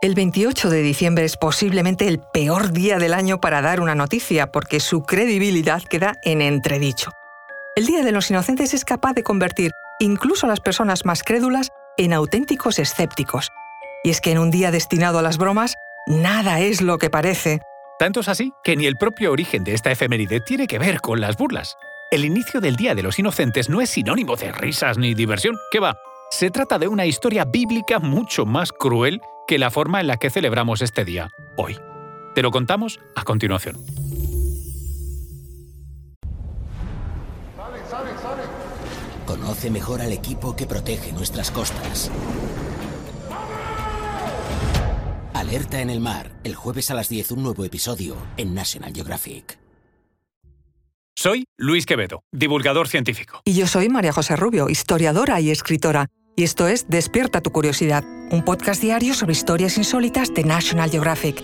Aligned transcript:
El 0.00 0.14
28 0.14 0.70
de 0.70 0.80
diciembre 0.80 1.24
es 1.24 1.36
posiblemente 1.36 2.06
el 2.06 2.20
peor 2.20 2.70
día 2.70 2.98
del 2.98 3.12
año 3.12 3.40
para 3.40 3.60
dar 3.62 3.80
una 3.80 3.96
noticia 3.96 4.52
porque 4.52 4.78
su 4.78 5.02
credibilidad 5.02 5.82
queda 5.82 6.14
en 6.22 6.40
entredicho. 6.40 7.10
El 7.74 7.86
Día 7.86 8.04
de 8.04 8.12
los 8.12 8.30
Inocentes 8.30 8.74
es 8.74 8.84
capaz 8.84 9.14
de 9.14 9.24
convertir 9.24 9.72
incluso 9.98 10.46
a 10.46 10.48
las 10.48 10.60
personas 10.60 11.04
más 11.04 11.24
crédulas 11.24 11.70
en 11.96 12.12
auténticos 12.12 12.78
escépticos. 12.78 13.50
Y 14.04 14.10
es 14.10 14.20
que 14.20 14.30
en 14.30 14.38
un 14.38 14.52
día 14.52 14.70
destinado 14.70 15.18
a 15.18 15.22
las 15.22 15.36
bromas, 15.36 15.74
nada 16.06 16.60
es 16.60 16.80
lo 16.80 16.98
que 16.98 17.10
parece. 17.10 17.58
Tanto 17.98 18.20
es 18.20 18.28
así 18.28 18.52
que 18.62 18.76
ni 18.76 18.86
el 18.86 18.94
propio 18.94 19.32
origen 19.32 19.64
de 19.64 19.74
esta 19.74 19.90
efeméride 19.90 20.38
tiene 20.38 20.68
que 20.68 20.78
ver 20.78 21.00
con 21.00 21.20
las 21.20 21.36
burlas. 21.36 21.76
El 22.12 22.24
inicio 22.24 22.60
del 22.60 22.76
Día 22.76 22.94
de 22.94 23.02
los 23.02 23.18
Inocentes 23.18 23.68
no 23.68 23.80
es 23.80 23.90
sinónimo 23.90 24.36
de 24.36 24.52
risas 24.52 24.96
ni 24.96 25.14
diversión, 25.14 25.56
¿qué 25.72 25.80
va? 25.80 25.98
Se 26.30 26.50
trata 26.50 26.78
de 26.78 26.88
una 26.88 27.06
historia 27.06 27.44
bíblica 27.44 27.98
mucho 27.98 28.44
más 28.44 28.70
cruel 28.70 29.20
que 29.46 29.58
la 29.58 29.70
forma 29.70 30.00
en 30.00 30.06
la 30.06 30.18
que 30.18 30.30
celebramos 30.30 30.82
este 30.82 31.04
día 31.04 31.30
hoy. 31.56 31.76
Te 32.34 32.42
lo 32.42 32.50
contamos 32.50 33.00
a 33.16 33.24
continuación. 33.24 33.76
Conoce 39.26 39.70
mejor 39.70 40.00
al 40.00 40.12
equipo 40.12 40.54
que 40.54 40.66
protege 40.66 41.12
nuestras 41.12 41.50
costas. 41.50 42.10
Alerta 45.32 45.80
en 45.80 45.90
el 45.90 46.00
mar, 46.00 46.32
el 46.44 46.54
jueves 46.54 46.90
a 46.90 46.94
las 46.94 47.08
10 47.08 47.32
un 47.32 47.42
nuevo 47.42 47.64
episodio 47.64 48.16
en 48.36 48.54
National 48.54 48.92
Geographic. 48.94 49.58
Soy 51.16 51.46
Luis 51.56 51.84
Quevedo, 51.84 52.22
divulgador 52.30 52.86
científico. 52.86 53.40
Y 53.44 53.54
yo 53.54 53.66
soy 53.66 53.88
María 53.88 54.12
José 54.12 54.36
Rubio, 54.36 54.68
historiadora 54.68 55.40
y 55.40 55.50
escritora. 55.50 56.06
Y 56.38 56.44
esto 56.44 56.68
es 56.68 56.86
Despierta 56.86 57.40
tu 57.40 57.50
curiosidad, 57.50 58.04
un 58.30 58.44
podcast 58.44 58.80
diario 58.80 59.12
sobre 59.12 59.32
historias 59.32 59.76
insólitas 59.76 60.32
de 60.32 60.44
National 60.44 60.88
Geographic. 60.88 61.42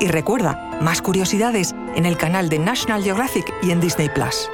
Y 0.00 0.08
recuerda, 0.08 0.78
más 0.82 1.00
curiosidades 1.00 1.74
en 1.96 2.04
el 2.04 2.18
canal 2.18 2.50
de 2.50 2.58
National 2.58 3.02
Geographic 3.02 3.50
y 3.62 3.70
en 3.70 3.80
Disney 3.80 4.10
Plus. 4.10 4.50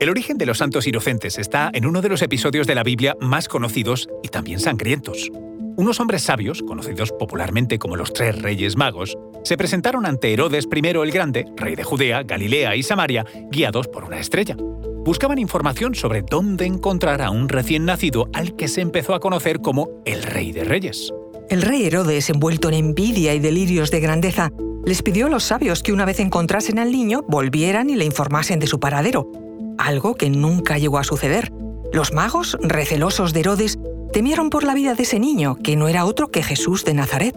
El 0.00 0.10
origen 0.10 0.36
de 0.36 0.46
los 0.46 0.58
santos 0.58 0.88
inocentes 0.88 1.38
está 1.38 1.70
en 1.72 1.86
uno 1.86 2.02
de 2.02 2.08
los 2.08 2.22
episodios 2.22 2.66
de 2.66 2.74
la 2.74 2.82
Biblia 2.82 3.16
más 3.20 3.46
conocidos 3.46 4.08
y 4.24 4.28
también 4.30 4.58
sangrientos. 4.58 5.30
Unos 5.76 6.00
hombres 6.00 6.22
sabios, 6.22 6.60
conocidos 6.60 7.12
popularmente 7.12 7.78
como 7.78 7.94
los 7.94 8.12
tres 8.12 8.42
reyes 8.42 8.76
magos, 8.76 9.16
se 9.44 9.56
presentaron 9.56 10.06
ante 10.06 10.32
Herodes 10.32 10.66
I 10.74 10.88
el 10.88 11.12
Grande, 11.12 11.46
rey 11.54 11.76
de 11.76 11.84
Judea, 11.84 12.24
Galilea 12.24 12.74
y 12.74 12.82
Samaria, 12.82 13.24
guiados 13.48 13.86
por 13.86 14.02
una 14.02 14.18
estrella 14.18 14.56
buscaban 15.04 15.38
información 15.38 15.94
sobre 15.94 16.22
dónde 16.22 16.66
encontrar 16.66 17.22
a 17.22 17.30
un 17.30 17.48
recién 17.48 17.84
nacido 17.84 18.28
al 18.32 18.56
que 18.56 18.68
se 18.68 18.80
empezó 18.80 19.14
a 19.14 19.20
conocer 19.20 19.60
como 19.60 19.88
el 20.04 20.22
Rey 20.22 20.52
de 20.52 20.64
Reyes. 20.64 21.12
El 21.48 21.62
rey 21.62 21.84
Herodes, 21.84 22.30
envuelto 22.30 22.68
en 22.68 22.74
envidia 22.74 23.34
y 23.34 23.40
delirios 23.40 23.90
de 23.90 24.00
grandeza, 24.00 24.52
les 24.84 25.02
pidió 25.02 25.26
a 25.26 25.30
los 25.30 25.44
sabios 25.44 25.82
que 25.82 25.92
una 25.92 26.04
vez 26.04 26.20
encontrasen 26.20 26.78
al 26.78 26.92
niño, 26.92 27.24
volvieran 27.28 27.90
y 27.90 27.96
le 27.96 28.04
informasen 28.04 28.60
de 28.60 28.66
su 28.66 28.78
paradero, 28.78 29.30
algo 29.76 30.14
que 30.14 30.30
nunca 30.30 30.78
llegó 30.78 30.98
a 30.98 31.04
suceder. 31.04 31.52
Los 31.92 32.12
magos, 32.12 32.56
recelosos 32.60 33.32
de 33.32 33.40
Herodes, 33.40 33.78
temieron 34.12 34.48
por 34.48 34.62
la 34.62 34.74
vida 34.74 34.94
de 34.94 35.02
ese 35.02 35.18
niño, 35.18 35.56
que 35.56 35.76
no 35.76 35.88
era 35.88 36.04
otro 36.04 36.28
que 36.28 36.42
Jesús 36.42 36.84
de 36.84 36.94
Nazaret. 36.94 37.36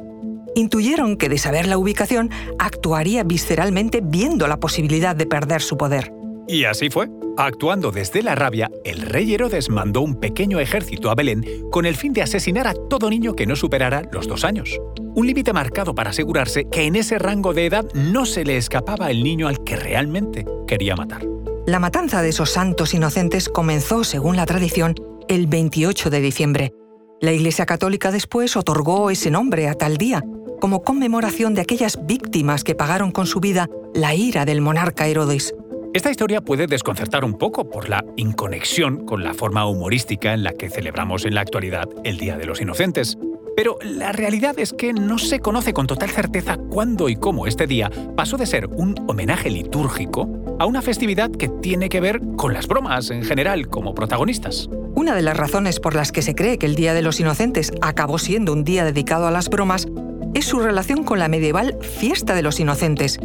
Intuyeron 0.56 1.18
que 1.18 1.30
de 1.30 1.40
saber 1.40 1.68
la 1.68 1.78
ubicación 1.78 2.30
actuaría 2.60 3.24
visceralmente 3.24 4.02
viendo 4.04 4.48
la 4.48 4.60
posibilidad 4.60 5.16
de 5.16 5.26
perder 5.26 5.62
su 5.62 5.76
poder. 5.76 6.14
Y 6.48 6.66
así 6.66 6.90
fue. 6.90 7.10
Actuando 7.38 7.92
desde 7.92 8.22
la 8.22 8.36
rabia, 8.36 8.70
el 8.84 9.02
rey 9.02 9.34
Herodes 9.34 9.70
mandó 9.70 10.02
un 10.02 10.20
pequeño 10.20 10.60
ejército 10.60 11.10
a 11.10 11.16
Belén 11.16 11.44
con 11.72 11.86
el 11.86 11.96
fin 11.96 12.14
de 12.14 12.22
asesinar 12.22 12.68
a 12.68 12.74
todo 12.74 13.10
niño 13.10 13.36
que 13.36 13.48
no 13.48 13.56
superara 13.56 14.04
los 14.12 14.28
dos 14.28 14.44
años. 14.44 14.78
Un 15.16 15.26
límite 15.26 15.52
marcado 15.52 15.96
para 15.96 16.12
asegurarse 16.12 16.66
que 16.66 16.84
en 16.84 16.96
ese 16.96 17.18
rango 17.18 17.54
de 17.54 17.66
edad 17.66 17.86
no 17.96 18.26
se 18.26 18.44
le 18.44 18.58
escapaba 18.58 19.10
el 19.10 19.24
niño 19.24 19.48
al 19.48 19.64
que 19.64 19.76
realmente 19.76 20.46
quería 20.68 20.96
matar. 20.96 21.26
La 21.66 21.80
matanza 21.80 22.22
de 22.22 22.30
esos 22.30 22.50
santos 22.50 22.94
inocentes 22.94 23.48
comenzó, 23.50 24.04
según 24.04 24.36
la 24.36 24.46
tradición, 24.46 24.96
el 25.30 25.48
28 25.48 26.10
de 26.10 26.20
diciembre. 26.20 26.74
La 27.22 27.32
Iglesia 27.32 27.66
Católica 27.66 28.12
después 28.12 28.58
otorgó 28.58 29.10
ese 29.10 29.32
nombre 29.32 29.70
a 29.70 29.76
tal 29.76 29.98
día, 29.98 30.24
como 30.60 30.84
conmemoración 30.84 31.54
de 31.54 31.62
aquellas 31.62 32.06
víctimas 32.06 32.64
que 32.64 32.76
pagaron 32.76 33.12
con 33.12 33.28
su 33.28 33.40
vida 33.40 33.70
la 33.94 34.14
ira 34.14 34.46
del 34.46 34.62
monarca 34.62 35.08
Herodes. 35.08 35.54
Esta 35.94 36.10
historia 36.10 36.42
puede 36.42 36.66
desconcertar 36.66 37.24
un 37.24 37.38
poco 37.38 37.70
por 37.70 37.88
la 37.88 38.04
inconexión 38.18 39.06
con 39.06 39.24
la 39.24 39.36
forma 39.36 39.68
humorística 39.68 40.34
en 40.34 40.44
la 40.44 40.54
que 40.54 40.72
celebramos 40.72 41.24
en 41.24 41.36
la 41.36 41.42
actualidad 41.42 41.88
el 42.04 42.18
Día 42.18 42.36
de 42.36 42.48
los 42.48 42.60
Inocentes. 42.60 43.16
Pero 43.56 43.78
la 43.84 44.12
realidad 44.12 44.58
es 44.58 44.74
que 44.74 44.92
no 44.92 45.20
se 45.20 45.40
conoce 45.40 45.72
con 45.72 45.86
total 45.86 46.10
certeza 46.10 46.58
cuándo 46.58 47.10
y 47.10 47.16
cómo 47.16 47.46
este 47.46 47.68
día 47.68 47.92
pasó 48.16 48.38
de 48.38 48.48
ser 48.48 48.66
un 48.70 48.96
homenaje 49.08 49.52
litúrgico 49.52 50.28
a 50.58 50.66
una 50.66 50.82
festividad 50.82 51.30
que 51.30 51.48
tiene 51.48 51.90
que 51.90 52.02
ver 52.02 52.22
con 52.38 52.56
las 52.56 52.68
bromas 52.68 53.12
en 53.12 53.22
general 53.22 53.68
como 53.68 53.94
protagonistas. 53.94 54.72
Una 54.96 55.14
de 55.14 55.22
las 55.22 55.38
razones 55.38 55.80
por 55.80 55.94
las 55.94 56.12
que 56.12 56.24
se 56.24 56.34
cree 56.34 56.58
que 56.58 56.66
el 56.66 56.74
Día 56.74 56.96
de 56.96 57.04
los 57.04 57.20
Inocentes 57.20 57.72
acabó 57.82 58.18
siendo 58.18 58.52
un 58.52 58.64
día 58.64 58.84
dedicado 58.84 59.28
a 59.28 59.32
las 59.32 59.48
bromas 59.48 59.88
es 60.34 60.46
su 60.46 60.60
relación 60.60 61.04
con 61.04 61.20
la 61.20 61.28
medieval 61.28 61.78
Fiesta 61.82 62.34
de 62.34 62.42
los 62.42 62.60
Inocentes, 62.60 63.20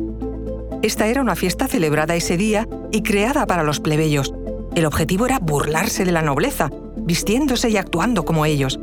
esta 0.83 1.07
era 1.07 1.21
una 1.21 1.35
fiesta 1.35 1.67
celebrada 1.67 2.15
ese 2.15 2.37
día 2.37 2.69
y 2.93 3.03
creada 3.03 3.47
para 3.47 3.65
los 3.65 3.81
plebeyos. 3.81 4.33
El 4.77 4.87
objetivo 4.87 5.27
era 5.27 5.41
burlarse 5.41 6.05
de 6.05 6.13
la 6.13 6.23
nobleza, 6.23 6.71
vistiéndose 6.97 7.71
y 7.71 7.77
actuando 7.77 8.25
como 8.25 8.47
ellos. 8.47 8.79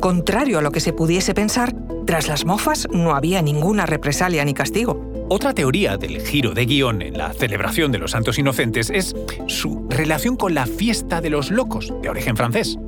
Contrario 0.00 0.58
a 0.58 0.62
lo 0.62 0.72
que 0.72 0.80
se 0.80 0.92
pudiese 0.92 1.34
pensar, 1.34 1.74
tras 2.04 2.28
las 2.28 2.44
mofas 2.44 2.88
no 2.92 3.14
había 3.14 3.42
ninguna 3.42 3.86
represalia 3.86 4.44
ni 4.44 4.54
castigo. 4.54 5.00
Otra 5.28 5.54
teoría 5.54 5.96
del 5.96 6.20
giro 6.20 6.52
de 6.52 6.66
guion 6.66 7.02
en 7.02 7.18
la 7.18 7.32
celebración 7.32 7.90
de 7.92 7.98
los 7.98 8.12
Santos 8.12 8.38
Inocentes 8.38 8.90
es 8.90 9.14
su 9.46 9.86
relación 9.88 10.36
con 10.36 10.54
la 10.54 10.66
fiesta 10.66 11.20
de 11.20 11.30
los 11.30 11.50
locos, 11.50 11.92
de 12.02 12.08
origen 12.08 12.36
francés. 12.36 12.78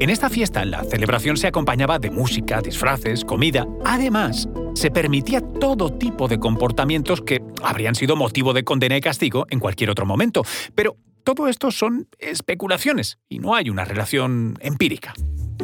En 0.00 0.10
esta 0.10 0.30
fiesta 0.30 0.64
la 0.64 0.84
celebración 0.84 1.36
se 1.36 1.46
acompañaba 1.46 1.98
de 1.98 2.10
música, 2.10 2.60
disfraces, 2.60 3.24
comida. 3.24 3.66
Además, 3.84 4.48
se 4.74 4.90
permitía 4.90 5.40
todo 5.40 5.92
tipo 5.92 6.28
de 6.28 6.38
comportamientos 6.38 7.22
que 7.22 7.42
habrían 7.62 7.94
sido 7.94 8.16
motivo 8.16 8.52
de 8.52 8.64
condena 8.64 8.96
y 8.96 9.00
castigo 9.00 9.46
en 9.50 9.60
cualquier 9.60 9.90
otro 9.90 10.06
momento. 10.06 10.42
Pero 10.74 10.96
todo 11.24 11.48
esto 11.48 11.70
son 11.70 12.08
especulaciones 12.18 13.18
y 13.28 13.38
no 13.38 13.54
hay 13.54 13.70
una 13.70 13.84
relación 13.84 14.58
empírica. 14.60 15.14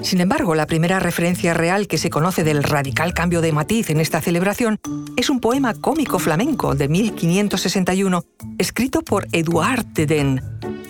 Sin 0.02 0.20
embargo, 0.20 0.54
la 0.54 0.66
primera 0.66 1.00
referencia 1.00 1.54
real 1.54 1.88
que 1.88 1.98
se 1.98 2.10
conoce 2.10 2.44
del 2.44 2.62
radical 2.62 3.14
cambio 3.14 3.40
de 3.40 3.52
matiz 3.52 3.90
en 3.90 4.00
esta 4.00 4.20
celebración 4.20 4.78
es 5.16 5.28
un 5.28 5.40
poema 5.40 5.74
cómico 5.74 6.20
flamenco 6.20 6.76
de 6.76 6.88
1561, 6.88 8.24
escrito 8.58 9.02
por 9.02 9.26
Edouard 9.32 9.86
de 9.86 10.06
Den, 10.06 10.40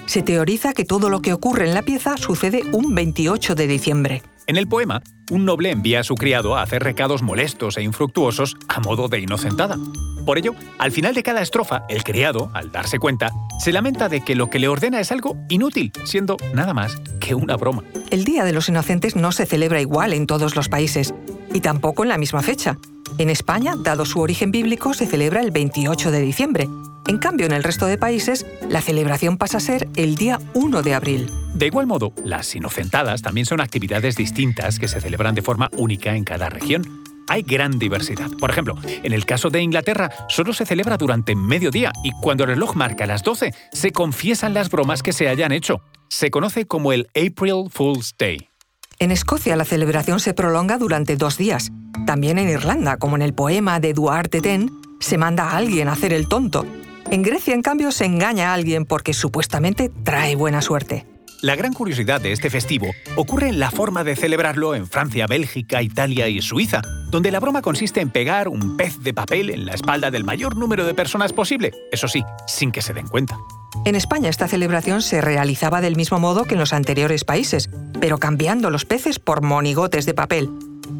se 0.08 0.22
teoriza 0.22 0.72
que 0.72 0.86
todo 0.86 1.10
lo 1.10 1.20
que 1.20 1.34
ocurre 1.34 1.66
en 1.66 1.74
la 1.74 1.82
pieza 1.82 2.16
sucede 2.16 2.62
un 2.72 2.94
28 2.94 3.54
de 3.54 3.66
diciembre. 3.66 4.22
En 4.46 4.56
el 4.56 4.66
poema, 4.66 5.02
un 5.30 5.44
noble 5.44 5.70
envía 5.70 6.00
a 6.00 6.04
su 6.04 6.14
criado 6.14 6.56
a 6.56 6.62
hacer 6.62 6.82
recados 6.82 7.22
molestos 7.22 7.76
e 7.76 7.82
infructuosos 7.82 8.56
a 8.68 8.80
modo 8.80 9.08
de 9.08 9.20
inocentada. 9.20 9.76
Por 10.24 10.38
ello, 10.38 10.54
al 10.78 10.92
final 10.92 11.14
de 11.14 11.22
cada 11.22 11.40
estrofa, 11.40 11.84
el 11.88 12.04
criado, 12.04 12.50
al 12.54 12.70
darse 12.70 12.98
cuenta, 12.98 13.30
se 13.58 13.72
lamenta 13.72 14.08
de 14.08 14.22
que 14.22 14.34
lo 14.34 14.50
que 14.50 14.58
le 14.58 14.68
ordena 14.68 15.00
es 15.00 15.10
algo 15.10 15.36
inútil, 15.48 15.92
siendo 16.04 16.36
nada 16.52 16.74
más 16.74 17.00
que 17.20 17.34
una 17.34 17.56
broma. 17.56 17.82
El 18.10 18.24
Día 18.24 18.44
de 18.44 18.52
los 18.52 18.68
Inocentes 18.68 19.16
no 19.16 19.32
se 19.32 19.46
celebra 19.46 19.80
igual 19.80 20.12
en 20.12 20.26
todos 20.26 20.54
los 20.54 20.68
países, 20.68 21.14
y 21.52 21.60
tampoco 21.60 22.02
en 22.02 22.10
la 22.10 22.18
misma 22.18 22.42
fecha. 22.42 22.76
En 23.16 23.30
España, 23.30 23.74
dado 23.76 24.04
su 24.04 24.20
origen 24.20 24.50
bíblico, 24.50 24.92
se 24.92 25.06
celebra 25.06 25.40
el 25.40 25.50
28 25.50 26.10
de 26.10 26.20
diciembre. 26.20 26.68
En 27.08 27.16
cambio, 27.16 27.46
en 27.46 27.52
el 27.52 27.64
resto 27.64 27.86
de 27.86 27.96
países, 27.96 28.44
la 28.68 28.82
celebración 28.82 29.38
pasa 29.38 29.56
a 29.56 29.60
ser 29.60 29.88
el 29.96 30.16
día 30.16 30.38
1 30.52 30.82
de 30.82 30.94
abril. 30.94 31.30
De 31.54 31.66
igual 31.66 31.86
modo, 31.86 32.12
las 32.22 32.54
inocentadas 32.54 33.22
también 33.22 33.46
son 33.46 33.62
actividades 33.62 34.14
distintas 34.14 34.78
que 34.78 34.88
se 34.88 35.00
celebran 35.00 35.34
de 35.34 35.40
forma 35.40 35.70
única 35.78 36.14
en 36.14 36.24
cada 36.24 36.50
región. 36.50 36.82
Hay 37.26 37.40
gran 37.40 37.78
diversidad. 37.78 38.30
Por 38.38 38.50
ejemplo, 38.50 38.76
en 38.84 39.14
el 39.14 39.24
caso 39.24 39.48
de 39.48 39.62
Inglaterra, 39.62 40.10
solo 40.28 40.52
se 40.52 40.66
celebra 40.66 40.98
durante 40.98 41.34
mediodía 41.34 41.92
y 42.04 42.12
cuando 42.12 42.44
el 42.44 42.50
reloj 42.50 42.76
marca 42.76 43.06
las 43.06 43.22
12, 43.22 43.54
se 43.72 43.90
confiesan 43.90 44.52
las 44.52 44.68
bromas 44.68 45.02
que 45.02 45.14
se 45.14 45.28
hayan 45.28 45.52
hecho. 45.52 45.80
Se 46.10 46.30
conoce 46.30 46.66
como 46.66 46.92
el 46.92 47.08
April 47.16 47.70
Fool's 47.70 48.14
Day. 48.18 48.50
En 48.98 49.12
Escocia 49.12 49.56
la 49.56 49.64
celebración 49.64 50.20
se 50.20 50.34
prolonga 50.34 50.76
durante 50.76 51.16
dos 51.16 51.38
días. 51.38 51.72
También 52.06 52.36
en 52.36 52.50
Irlanda, 52.50 52.98
como 52.98 53.16
en 53.16 53.22
el 53.22 53.32
poema 53.32 53.80
de 53.80 53.94
Duarte 53.94 54.42
Ten, 54.42 54.70
se 55.00 55.16
manda 55.16 55.44
a 55.44 55.56
alguien 55.56 55.88
a 55.88 55.92
hacer 55.92 56.12
el 56.12 56.28
tonto. 56.28 56.66
En 57.10 57.22
Grecia, 57.22 57.54
en 57.54 57.62
cambio, 57.62 57.90
se 57.90 58.04
engaña 58.04 58.50
a 58.50 58.54
alguien 58.54 58.84
porque 58.84 59.14
supuestamente 59.14 59.90
trae 60.04 60.36
buena 60.36 60.60
suerte. 60.60 61.06
La 61.40 61.56
gran 61.56 61.72
curiosidad 61.72 62.20
de 62.20 62.32
este 62.32 62.50
festivo 62.50 62.88
ocurre 63.16 63.48
en 63.48 63.58
la 63.58 63.70
forma 63.70 64.04
de 64.04 64.14
celebrarlo 64.14 64.74
en 64.74 64.86
Francia, 64.86 65.26
Bélgica, 65.26 65.80
Italia 65.80 66.28
y 66.28 66.42
Suiza, 66.42 66.82
donde 67.10 67.30
la 67.30 67.40
broma 67.40 67.62
consiste 67.62 68.02
en 68.02 68.10
pegar 68.10 68.48
un 68.48 68.76
pez 68.76 68.98
de 68.98 69.14
papel 69.14 69.48
en 69.48 69.64
la 69.64 69.72
espalda 69.72 70.10
del 70.10 70.24
mayor 70.24 70.56
número 70.56 70.84
de 70.84 70.92
personas 70.92 71.32
posible, 71.32 71.72
eso 71.92 72.08
sí, 72.08 72.22
sin 72.46 72.72
que 72.72 72.82
se 72.82 72.92
den 72.92 73.06
cuenta. 73.06 73.38
En 73.86 73.94
España 73.94 74.28
esta 74.28 74.48
celebración 74.48 75.00
se 75.00 75.22
realizaba 75.22 75.80
del 75.80 75.96
mismo 75.96 76.18
modo 76.18 76.44
que 76.44 76.54
en 76.54 76.60
los 76.60 76.74
anteriores 76.74 77.24
países, 77.24 77.70
pero 78.00 78.18
cambiando 78.18 78.68
los 78.68 78.84
peces 78.84 79.18
por 79.18 79.40
monigotes 79.40 80.04
de 80.04 80.14
papel, 80.14 80.50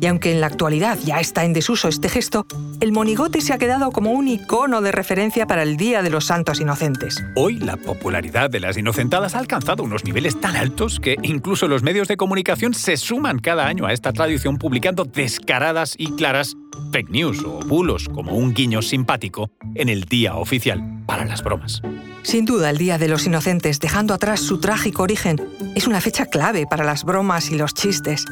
y 0.00 0.06
aunque 0.06 0.32
en 0.32 0.40
la 0.40 0.46
actualidad 0.46 0.98
ya 1.04 1.20
está 1.20 1.44
en 1.44 1.52
desuso 1.52 1.88
este 1.88 2.08
gesto, 2.08 2.46
el 2.80 2.92
monigote 2.92 3.40
se 3.40 3.52
ha 3.52 3.58
quedado 3.58 3.90
como 3.90 4.12
un 4.12 4.28
icono 4.28 4.80
de 4.80 4.92
referencia 4.92 5.46
para 5.46 5.62
el 5.62 5.76
Día 5.76 6.02
de 6.02 6.10
los 6.10 6.26
Santos 6.26 6.60
Inocentes. 6.60 7.22
Hoy 7.34 7.58
la 7.58 7.76
popularidad 7.76 8.50
de 8.50 8.60
las 8.60 8.76
inocentadas 8.76 9.34
ha 9.34 9.38
alcanzado 9.38 9.82
unos 9.82 10.04
niveles 10.04 10.40
tan 10.40 10.56
altos 10.56 11.00
que 11.00 11.16
incluso 11.22 11.68
los 11.68 11.82
medios 11.82 12.08
de 12.08 12.16
comunicación 12.16 12.74
se 12.74 12.96
suman 12.96 13.38
cada 13.38 13.66
año 13.66 13.86
a 13.86 13.92
esta 13.92 14.12
tradición 14.12 14.58
publicando 14.58 15.04
descaradas 15.04 15.94
y 15.98 16.12
claras 16.12 16.56
fake 16.92 17.10
news 17.10 17.44
o 17.44 17.60
bulos 17.60 18.08
como 18.08 18.32
un 18.32 18.54
guiño 18.54 18.82
simpático 18.82 19.50
en 19.74 19.88
el 19.88 20.04
día 20.04 20.36
oficial 20.36 21.02
para 21.06 21.24
las 21.24 21.42
bromas. 21.42 21.82
Sin 22.22 22.44
duda, 22.44 22.70
el 22.70 22.78
Día 22.78 22.98
de 22.98 23.08
los 23.08 23.26
Inocentes, 23.26 23.80
dejando 23.80 24.12
atrás 24.12 24.40
su 24.40 24.58
trágico 24.60 25.02
origen, 25.02 25.40
es 25.74 25.86
una 25.86 26.00
fecha 26.00 26.26
clave 26.26 26.66
para 26.68 26.84
las 26.84 27.04
bromas 27.04 27.50
y 27.50 27.56
los 27.56 27.72
chistes. 27.72 28.24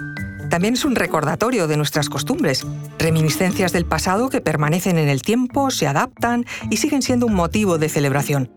También 0.51 0.75
es 0.75 0.85
un 0.85 0.95
recordatorio 0.95 1.67
de 1.67 1.77
nuestras 1.77 2.09
costumbres, 2.09 2.67
reminiscencias 2.99 3.73
del 3.73 3.85
pasado 3.85 4.29
que 4.29 4.41
permanecen 4.41 4.99
en 4.99 5.09
el 5.09 5.23
tiempo, 5.23 5.71
se 5.71 5.87
adaptan 5.87 6.45
y 6.71 6.77
siguen 6.77 7.03
siendo 7.03 7.27
un 7.27 7.35
motivo 7.35 7.79
de 7.79 7.89
celebración. 7.89 8.51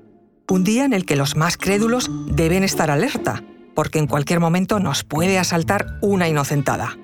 Un 0.50 0.64
día 0.64 0.86
en 0.86 0.94
el 0.94 1.06
que 1.06 1.16
los 1.16 1.36
más 1.36 1.58
crédulos 1.58 2.10
deben 2.28 2.64
estar 2.64 2.92
alerta, 2.92 3.44
porque 3.76 4.00
en 4.00 4.08
cualquier 4.08 4.40
momento 4.40 4.80
nos 4.80 5.04
puede 5.04 5.40
asaltar 5.40 5.98
una 6.02 6.28
inocentada. 6.28 6.98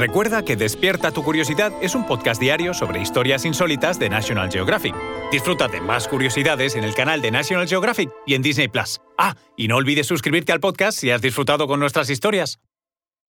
Recuerda 0.00 0.42
que 0.42 0.56
Despierta 0.56 1.10
tu 1.10 1.22
Curiosidad 1.22 1.74
es 1.82 1.94
un 1.94 2.06
podcast 2.06 2.40
diario 2.40 2.72
sobre 2.72 3.02
historias 3.02 3.44
insólitas 3.44 3.98
de 3.98 4.08
National 4.08 4.50
Geographic. 4.50 4.94
Disfruta 5.30 5.68
de 5.68 5.82
más 5.82 6.08
curiosidades 6.08 6.74
en 6.74 6.84
el 6.84 6.94
canal 6.94 7.20
de 7.20 7.30
National 7.30 7.68
Geographic 7.68 8.08
y 8.26 8.32
en 8.32 8.40
Disney 8.40 8.68
Plus. 8.68 8.98
Ah, 9.18 9.36
y 9.58 9.68
no 9.68 9.76
olvides 9.76 10.06
suscribirte 10.06 10.52
al 10.52 10.60
podcast 10.60 10.98
si 10.98 11.10
has 11.10 11.20
disfrutado 11.20 11.66
con 11.66 11.80
nuestras 11.80 12.08
historias. 12.08 12.60